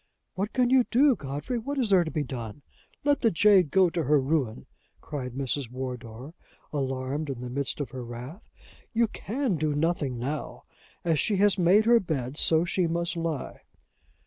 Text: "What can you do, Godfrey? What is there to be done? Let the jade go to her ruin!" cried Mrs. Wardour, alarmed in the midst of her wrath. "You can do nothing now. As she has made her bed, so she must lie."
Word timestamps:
"What 0.33 0.51
can 0.51 0.71
you 0.71 0.85
do, 0.89 1.15
Godfrey? 1.15 1.59
What 1.59 1.77
is 1.77 1.91
there 1.91 2.03
to 2.03 2.09
be 2.09 2.23
done? 2.23 2.63
Let 3.03 3.19
the 3.21 3.29
jade 3.29 3.69
go 3.69 3.91
to 3.91 4.05
her 4.05 4.19
ruin!" 4.19 4.65
cried 4.99 5.33
Mrs. 5.33 5.69
Wardour, 5.69 6.33
alarmed 6.73 7.29
in 7.29 7.41
the 7.41 7.51
midst 7.51 7.79
of 7.79 7.91
her 7.91 8.03
wrath. 8.03 8.49
"You 8.95 9.07
can 9.07 9.57
do 9.57 9.75
nothing 9.75 10.17
now. 10.17 10.63
As 11.05 11.19
she 11.19 11.35
has 11.37 11.59
made 11.59 11.85
her 11.85 11.99
bed, 11.99 12.37
so 12.39 12.65
she 12.65 12.87
must 12.87 13.15
lie." 13.15 13.61